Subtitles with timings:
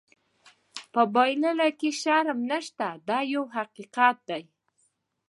[0.93, 4.43] په بایللو کې شرم نشته دا یو حقیقت دی.